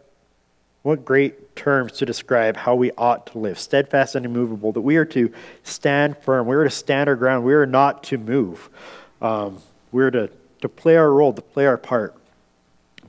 [0.84, 4.96] what great terms to describe how we ought to live steadfast and immovable, that we
[4.96, 8.68] are to stand firm, we are to stand our ground, we are not to move.
[9.22, 9.58] Um,
[9.92, 12.14] we are to, to play our role, to play our part.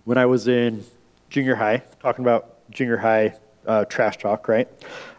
[0.06, 0.86] When I was in
[1.30, 3.36] junior high, talking about junior high
[3.68, 4.70] uh, trash talk, right?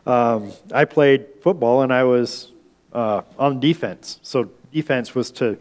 [0.07, 2.53] Um, I played football and I was
[2.95, 4.19] uh, on defense.
[4.23, 5.59] So defense was to,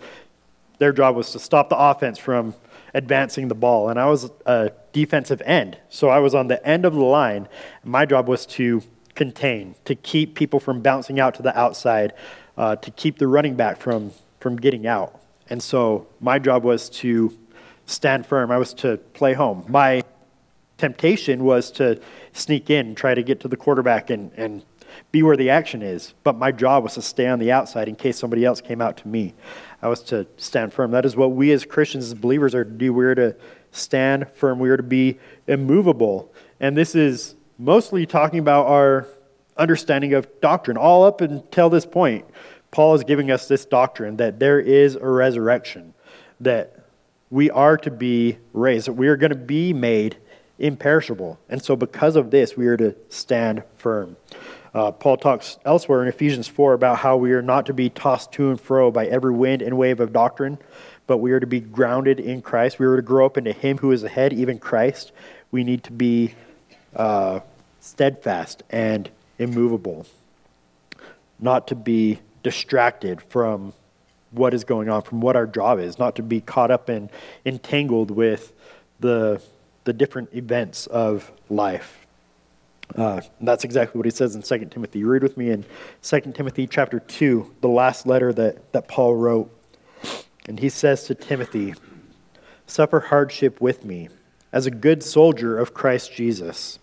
[0.77, 2.55] their job was to stop the offense from
[2.95, 3.89] advancing the ball.
[3.89, 5.77] And I was a defensive end.
[5.89, 7.47] So I was on the end of the line.
[7.83, 8.81] My job was to
[9.13, 12.13] contain, to keep people from bouncing out to the outside,
[12.57, 15.19] uh, to keep the running back from, from getting out.
[15.49, 17.37] And so my job was to
[17.85, 18.49] stand firm.
[18.49, 19.65] I was to play home.
[19.67, 20.01] My
[20.77, 21.99] temptation was to
[22.33, 24.63] sneak in try to get to the quarterback and, and
[25.11, 26.13] be where the action is.
[26.23, 28.97] But my job was to stay on the outside in case somebody else came out
[28.97, 29.33] to me.
[29.81, 30.91] I was to stand firm.
[30.91, 32.93] That is what we as Christians, as believers, are to do.
[32.93, 33.35] We're to
[33.71, 34.59] stand firm.
[34.59, 36.33] We are to be immovable.
[36.59, 39.07] And this is mostly talking about our
[39.57, 40.77] understanding of doctrine.
[40.77, 42.25] All up until this point,
[42.71, 45.93] Paul is giving us this doctrine that there is a resurrection,
[46.39, 46.85] that
[47.29, 50.17] we are to be raised, that we are going to be made
[50.59, 51.39] imperishable.
[51.49, 54.17] And so, because of this, we are to stand firm.
[54.73, 58.33] Uh, Paul talks elsewhere in Ephesians 4 about how we are not to be tossed
[58.33, 60.57] to and fro by every wind and wave of doctrine,
[61.07, 62.77] but we are to be grounded in Christ.
[62.77, 65.13] We are to grow up into Him who is the head, even Christ.
[65.49, 66.35] We need to be
[66.93, 67.39] uh,
[67.79, 70.05] steadfast and immovable,
[71.39, 73.73] not to be distracted from
[74.31, 77.09] what is going on, from what our job is, not to be caught up and
[77.45, 78.51] entangled with
[78.99, 79.41] the
[79.85, 82.05] the different events of life.
[82.95, 85.03] Uh, that's exactly what he says in 2 Timothy.
[85.03, 85.65] Read with me in
[86.03, 89.51] 2 Timothy chapter 2, the last letter that, that Paul wrote.
[90.47, 91.73] And he says to Timothy,
[92.67, 94.09] Suffer hardship with me
[94.51, 96.79] as a good soldier of Christ Jesus.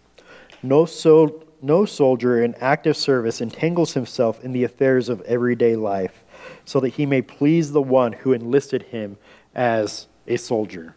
[0.63, 6.25] No, so, no soldier in active service entangles himself in the affairs of everyday life,
[6.65, 9.17] so that he may please the one who enlisted him
[9.55, 10.95] as a soldier.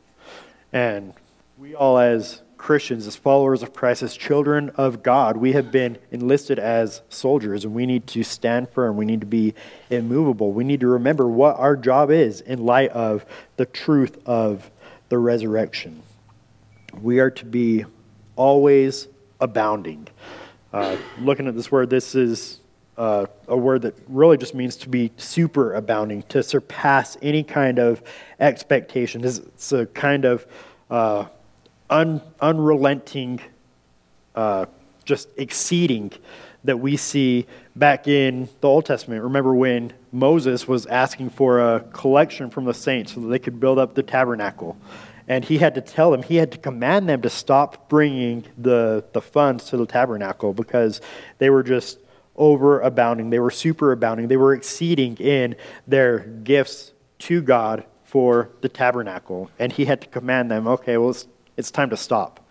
[0.73, 1.13] And
[1.57, 5.97] we all, as Christians, as followers of Christ, as children of God, we have been
[6.11, 8.97] enlisted as soldiers, and we need to stand firm.
[8.97, 9.53] We need to be
[9.89, 10.51] immovable.
[10.51, 14.69] We need to remember what our job is in light of the truth of
[15.07, 16.01] the resurrection.
[17.01, 17.85] We are to be
[18.35, 19.07] always
[19.39, 20.07] abounding.
[20.73, 22.59] Uh, looking at this word, this is
[22.97, 27.79] uh, a word that really just means to be super abounding, to surpass any kind
[27.79, 28.01] of
[28.41, 29.23] expectation.
[29.23, 30.45] It's a kind of
[30.89, 31.25] uh,
[31.89, 33.41] un, unrelenting,
[34.35, 34.65] uh,
[35.03, 36.11] just exceeding
[36.63, 37.45] that we see
[37.75, 39.21] back in the Old Testament.
[39.21, 43.59] Remember when Moses was asking for a collection from the saints so that they could
[43.59, 44.75] build up the tabernacle?
[45.27, 49.03] And he had to tell them, he had to command them to stop bringing the,
[49.13, 51.01] the funds to the tabernacle because
[51.39, 51.99] they were just
[52.37, 53.31] overabounding.
[53.31, 54.27] They were superabounding.
[54.27, 55.55] They were exceeding in
[55.87, 59.49] their gifts to God for the tabernacle.
[59.57, 61.15] And he had to command them, okay, well,
[61.57, 62.41] it's time to stop.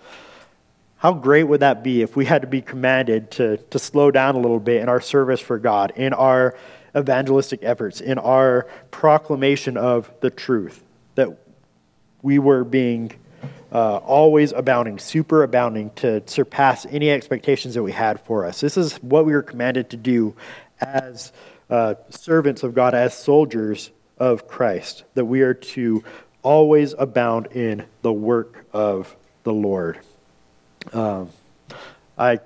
[0.97, 4.37] How great would that be if we had to be commanded to, to slow down
[4.37, 6.57] a little bit in our service for God, in our
[6.97, 10.83] evangelistic efforts, in our proclamation of the truth,
[11.17, 11.37] that
[12.23, 13.13] we were being
[13.71, 18.61] uh, always abounding, super abounding, to surpass any expectations that we had for us.
[18.61, 20.35] This is what we were commanded to do
[20.81, 21.33] as
[21.69, 26.05] uh, servants of God, as soldiers of Christ, that we are to
[26.45, 29.99] always abound in the work of the Lord.
[30.93, 31.31] Um,
[32.17, 32.39] I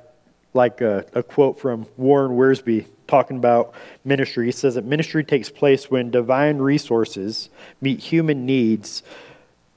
[0.54, 3.74] like a, a, quote from Warren Wiersbe talking about
[4.04, 4.46] ministry.
[4.46, 9.02] He says that ministry takes place when divine resources meet human needs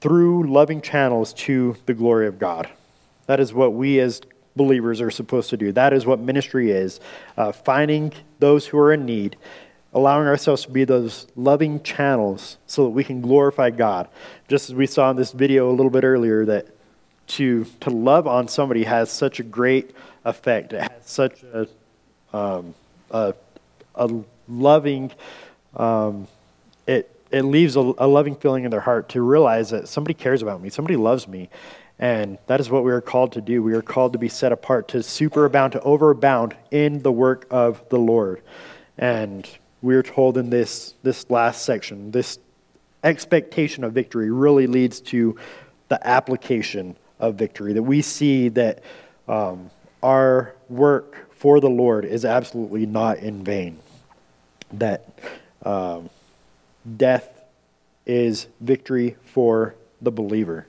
[0.00, 2.68] through loving channels to the glory of God.
[3.26, 4.22] That is what we as
[4.56, 5.72] believers are supposed to do.
[5.72, 7.00] That is what ministry is
[7.36, 9.36] uh, finding those who are in need,
[9.94, 14.08] allowing ourselves to be those loving channels so that we can glorify God.
[14.48, 16.68] Just as we saw in this video a little bit earlier, that
[17.28, 20.72] to, to love on somebody has such a great effect.
[20.72, 21.68] It has such a,
[22.32, 22.74] um,
[23.10, 23.34] a,
[23.94, 24.10] a
[24.48, 25.12] loving,
[25.76, 26.26] um,
[26.86, 30.42] it, it leaves a, a loving feeling in their heart to realize that somebody cares
[30.42, 31.48] about me, somebody loves me.
[31.98, 33.62] And that is what we are called to do.
[33.62, 37.88] We are called to be set apart, to superabound, to overabound in the work of
[37.90, 38.42] the Lord.
[38.98, 39.48] And
[39.82, 42.38] we are told in this, this last section, this
[43.04, 45.36] expectation of victory really leads to
[45.88, 47.72] the application of victory.
[47.72, 48.82] That we see that
[49.28, 49.70] um,
[50.02, 53.78] our work for the Lord is absolutely not in vain.
[54.72, 55.08] That
[55.64, 56.08] um,
[56.96, 57.42] death
[58.06, 60.66] is victory for the believer.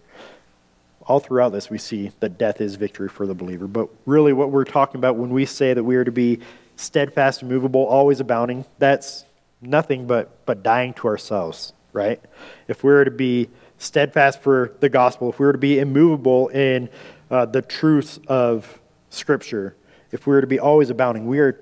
[1.05, 3.67] All throughout this, we see that death is victory for the believer.
[3.67, 6.39] But really, what we're talking about when we say that we are to be
[6.75, 9.25] steadfast, and movable, always abounding, that's
[9.61, 12.21] nothing but, but dying to ourselves, right?
[12.67, 16.49] If we are to be steadfast for the gospel, if we were to be immovable
[16.49, 16.89] in
[17.29, 19.75] uh, the truths of Scripture,
[20.11, 21.59] if we were to be always abounding, we are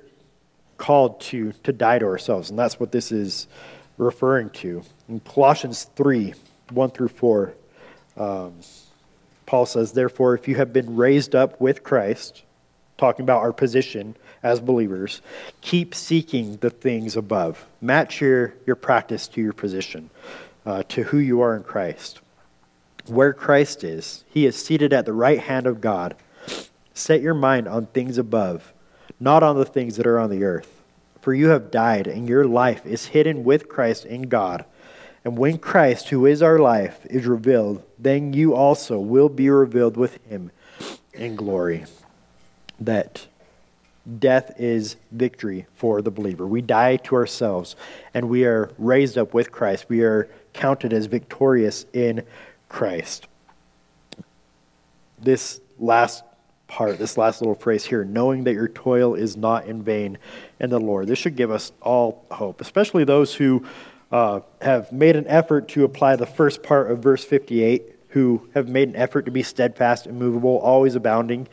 [0.78, 2.50] called to, to die to ourselves.
[2.50, 3.48] And that's what this is
[3.98, 4.84] referring to.
[5.08, 6.34] In Colossians 3
[6.72, 7.54] 1 through 4,
[8.16, 8.54] um,
[9.46, 12.44] Paul says, Therefore, if you have been raised up with Christ,
[12.98, 15.22] talking about our position as believers,
[15.62, 17.66] keep seeking the things above.
[17.80, 20.10] Match your, your practice to your position
[20.66, 22.22] uh, to who you are in Christ.
[23.08, 26.16] Where Christ is, he is seated at the right hand of God.
[26.94, 28.74] Set your mind on things above,
[29.20, 30.82] not on the things that are on the earth.
[31.22, 34.66] For you have died, and your life is hidden with Christ in God.
[35.24, 39.98] And when Christ, who is our life, is revealed, then you also will be revealed
[39.98, 40.52] with him
[41.14, 41.86] in glory.
[42.80, 43.28] That
[44.20, 46.48] death is victory for the believer.
[46.48, 47.76] We die to ourselves,
[48.14, 49.86] and we are raised up with Christ.
[49.90, 52.24] We are counted as victorious in
[52.70, 53.28] Christ.
[55.20, 56.24] This last
[56.68, 60.18] part, this last little phrase here, knowing that your toil is not in vain
[60.60, 61.08] in the Lord.
[61.08, 63.66] This should give us all hope, especially those who
[64.12, 68.68] uh, have made an effort to apply the first part of verse 58, who have
[68.68, 71.48] made an effort to be steadfast, immovable, always abounding,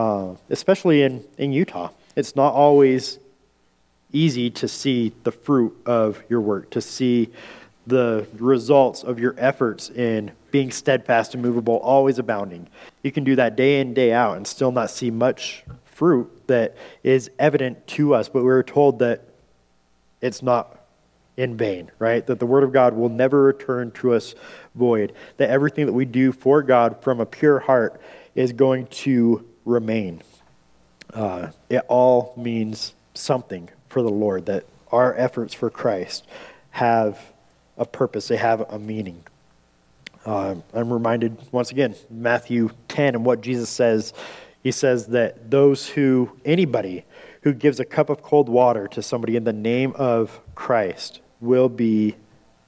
[0.00, 1.90] uh, especially in, in Utah.
[2.16, 3.18] It's not always
[4.12, 7.28] easy to see the fruit of your work, to see
[7.86, 12.66] the results of your efforts in being steadfast and movable, always abounding.
[13.02, 16.76] You can do that day in, day out, and still not see much fruit that
[17.02, 19.20] is evident to us, but we're told that
[20.22, 20.78] it's not
[21.36, 22.26] in vain, right?
[22.26, 24.34] That the Word of God will never return to us
[24.74, 28.00] void, that everything that we do for God from a pure heart
[28.34, 30.22] is going to remain.
[31.12, 36.26] Uh, it all means something for the Lord, that our efforts for Christ
[36.70, 37.18] have
[37.76, 39.22] a purpose, they have a meaning.
[40.24, 44.12] Uh, I'm reminded once again, Matthew 10 and what Jesus says.
[44.62, 47.04] He says that those who, anybody
[47.42, 51.70] who gives a cup of cold water to somebody in the name of Christ will
[51.70, 52.16] be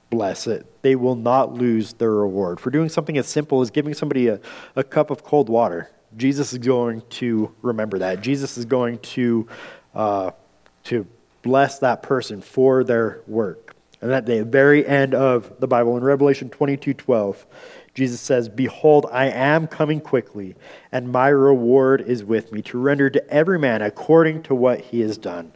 [0.09, 0.63] blessed.
[0.81, 2.59] They will not lose their reward.
[2.59, 4.39] For doing something as simple as giving somebody a,
[4.75, 8.21] a cup of cold water, Jesus is going to remember that.
[8.21, 9.47] Jesus is going to,
[9.95, 10.31] uh,
[10.85, 11.07] to
[11.41, 13.75] bless that person for their work.
[14.01, 17.45] And at the very end of the Bible, in Revelation 22 12,
[17.93, 20.55] Jesus says, Behold, I am coming quickly,
[20.91, 25.01] and my reward is with me to render to every man according to what he
[25.01, 25.53] has done.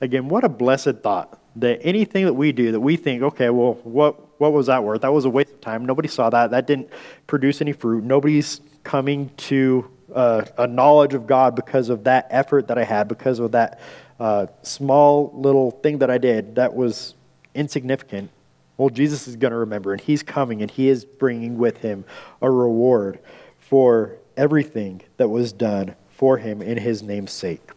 [0.00, 3.74] Again, what a blessed thought that anything that we do that we think, okay, well,
[3.82, 5.02] what, what was that worth?
[5.02, 5.84] That was a waste of time.
[5.84, 6.50] Nobody saw that.
[6.52, 6.90] That didn't
[7.26, 8.04] produce any fruit.
[8.04, 13.08] Nobody's coming to uh, a knowledge of God because of that effort that I had,
[13.08, 13.80] because of that
[14.20, 16.54] uh, small little thing that I did.
[16.54, 17.14] That was
[17.54, 18.30] insignificant,
[18.78, 22.04] well, Jesus is going to remember, and he's coming, and he is bringing with him
[22.40, 23.18] a reward
[23.58, 27.70] for everything that was done for him in his name's sake.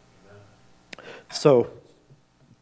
[1.32, 1.72] So,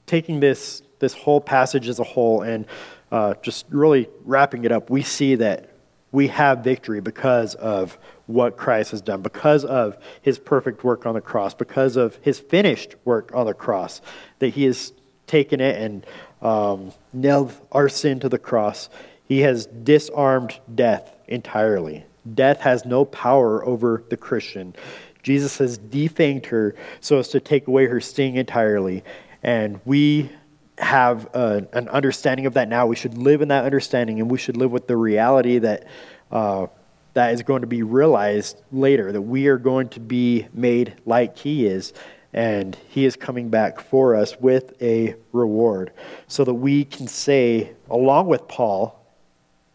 [0.10, 2.66] taking this, this whole passage as a whole and
[3.12, 5.70] uh, just really wrapping it up, we see that
[6.12, 11.14] we have victory because of what Christ has done, because of his perfect work on
[11.14, 14.02] the cross, because of his finished work on the cross,
[14.40, 14.94] that he has
[15.28, 16.06] taken it and
[16.42, 18.90] um, nailed our sin to the cross.
[19.28, 22.04] He has disarmed death entirely.
[22.34, 24.76] Death has no power over the Christian.
[25.22, 29.04] Jesus has defanged her so as to take away her sting entirely.
[29.44, 30.32] And we
[30.78, 32.88] have a, an understanding of that now.
[32.88, 35.88] We should live in that understanding, and we should live with the reality that
[36.32, 36.68] uh,
[37.14, 41.38] that is going to be realized later, that we are going to be made like
[41.38, 41.94] He is,
[42.34, 45.92] and He is coming back for us with a reward,
[46.28, 48.96] so that we can say, along with Paul,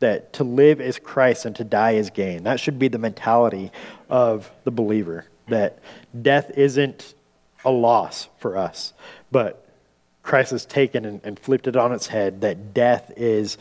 [0.01, 2.45] that to live is Christ and to die is gain.
[2.45, 3.73] That should be the mentality
[4.09, 5.79] of the believer, that
[6.23, 7.15] death isn't
[7.65, 8.93] a loss for us,
[9.31, 9.67] but
[10.23, 13.59] Christ has taken and, and flipped it on its head, that death is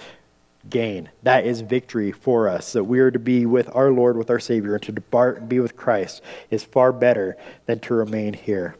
[0.69, 1.09] gain.
[1.23, 2.73] That is victory for us.
[2.73, 5.49] That we are to be with our Lord, with our Savior, and to depart and
[5.49, 8.75] be with Christ is far better than to remain here.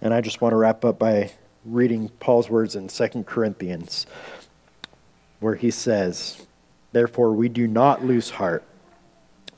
[0.00, 1.32] And I just want to wrap up by
[1.64, 4.06] reading Paul's words in 2 Corinthians,
[5.40, 6.46] where he says,
[6.92, 8.64] Therefore we do not lose heart,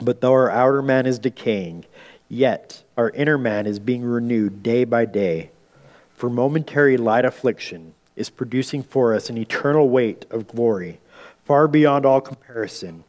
[0.01, 1.85] but though our outer man is decaying,
[2.29, 5.51] yet our inner man is being renewed day by day.
[6.15, 10.99] For momentary light affliction, is producing for us an eternal weight of glory,
[11.45, 13.03] far beyond all comparison,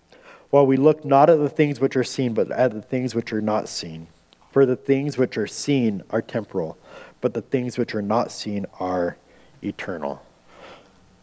[0.50, 3.32] while we look not at the things which are seen, but at the things which
[3.32, 4.06] are not seen.
[4.52, 6.78] For the things which are seen are temporal,
[7.20, 9.16] but the things which are not seen are
[9.62, 10.22] eternal.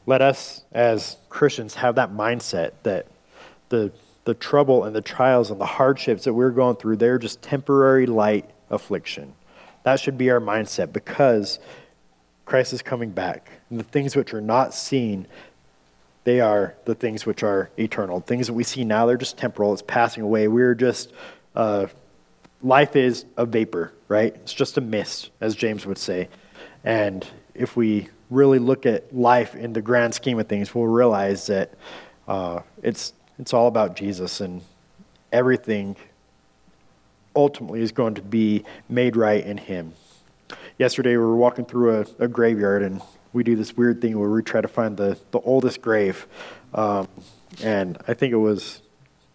[0.06, 3.08] Let us, as Christians, have that mindset that
[3.70, 3.92] the,
[4.24, 8.06] the trouble and the trials and the hardships that we're going through, they're just temporary
[8.06, 9.34] light affliction.
[9.84, 11.60] That should be our mindset because
[12.46, 13.50] Christ is coming back.
[13.70, 15.28] And the things which are not seen,
[16.24, 18.20] they are the things which are eternal.
[18.20, 19.74] Things that we see now, they're just temporal.
[19.74, 20.48] It's passing away.
[20.48, 21.12] We're just,
[21.56, 21.88] uh,
[22.62, 24.36] life is a vapor, right?
[24.36, 26.30] It's just a mist, as James would say.
[26.84, 31.48] And if we really look at life in the grand scheme of things, we'll realize
[31.48, 31.74] that
[32.28, 34.62] uh, it's, it's all about Jesus and
[35.34, 35.98] everything
[37.36, 39.94] ultimately is going to be made right in Him
[40.82, 43.02] yesterday we were walking through a, a, graveyard and
[43.34, 46.26] we do this weird thing where we try to find the, the oldest grave.
[46.74, 47.08] Um,
[47.62, 48.82] and I think it was,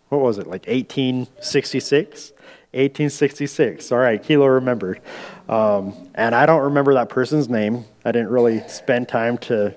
[0.09, 2.33] what was it, like 1866?
[2.73, 3.93] 1866.
[3.93, 5.01] All right, Kilo remembered.
[5.49, 7.85] Um, and I don't remember that person's name.
[8.05, 9.77] I didn't really spend time to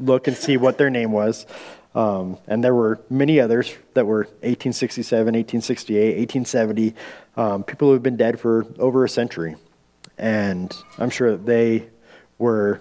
[0.00, 1.46] look and see what their name was.
[1.94, 6.94] Um, and there were many others that were 1867, 1868, 1870,
[7.36, 9.56] um, people who have been dead for over a century.
[10.16, 11.88] And I'm sure that they
[12.38, 12.80] were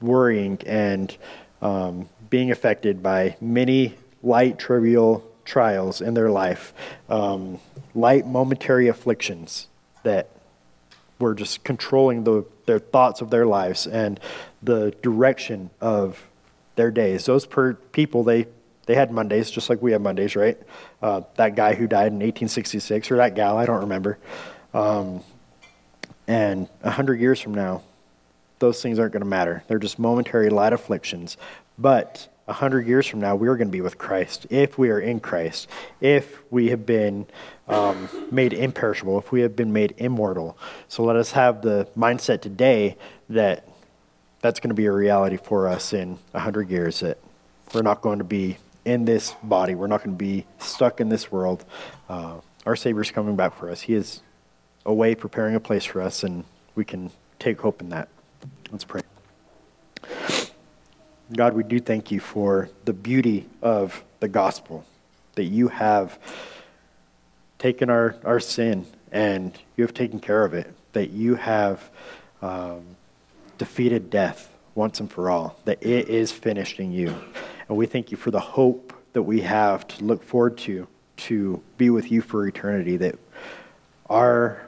[0.00, 1.16] worrying and
[1.62, 6.72] um, being affected by many light, trivial trials in their life,
[7.08, 7.58] um,
[7.94, 9.68] light, momentary afflictions
[10.02, 10.30] that
[11.18, 14.18] were just controlling the, their thoughts of their lives and
[14.62, 16.26] the direction of
[16.76, 17.24] their days.
[17.24, 18.46] Those per people, they,
[18.86, 20.58] they had Mondays, just like we have Mondays, right?
[21.00, 24.18] Uh, that guy who died in 1866, or that gal, I don't remember.
[24.72, 25.22] Um,
[26.26, 27.82] and a hundred years from now,
[28.58, 29.62] those things aren't going to matter.
[29.68, 31.36] They're just momentary light afflictions.
[31.78, 35.00] But a hundred years from now, we're going to be with Christ if we are
[35.00, 35.68] in Christ,
[36.00, 37.26] if we have been
[37.68, 40.58] um, made imperishable, if we have been made immortal.
[40.88, 42.96] So let us have the mindset today
[43.28, 43.68] that
[44.44, 47.00] that's going to be a reality for us in a hundred years.
[47.00, 47.16] That
[47.72, 49.74] we're not going to be in this body.
[49.74, 51.64] We're not going to be stuck in this world.
[52.10, 53.80] Uh, our Savior's coming back for us.
[53.80, 54.20] He is
[54.84, 58.10] away preparing a place for us, and we can take hope in that.
[58.70, 59.00] Let's pray.
[61.34, 64.84] God, we do thank you for the beauty of the gospel,
[65.36, 66.18] that you have
[67.58, 71.88] taken our, our sin and you have taken care of it, that you have
[72.42, 72.84] um,
[73.58, 77.14] defeated death once and for all, that it is finished in you.
[77.68, 80.86] And we thank you for the hope that we have to look forward to,
[81.16, 83.18] to be with you for eternity, that
[84.10, 84.60] our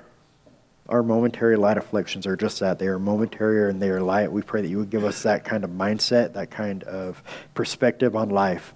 [0.88, 2.78] our momentary light afflictions are just that.
[2.78, 4.30] They are momentary and they are light.
[4.30, 7.22] We pray that you would give us that kind of mindset, that kind of
[7.54, 8.72] perspective on life,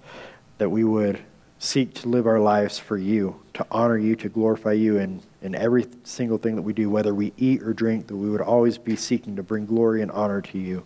[0.57, 1.19] that we would
[1.61, 5.53] seek to live our lives for you, to honor you, to glorify you in, in
[5.53, 8.79] every single thing that we do, whether we eat or drink, that we would always
[8.79, 10.83] be seeking to bring glory and honor to you.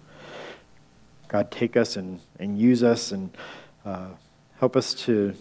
[1.30, 3.30] God, take us and, and use us and
[3.86, 4.10] uh,
[4.60, 5.34] help us to,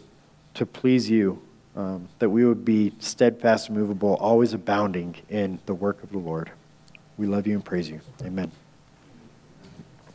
[0.55, 1.43] to please you
[1.75, 6.49] um, that we would be steadfast, movable, always abounding in the work of the Lord.
[7.19, 8.01] We love you and praise you.
[8.23, 8.53] Amen.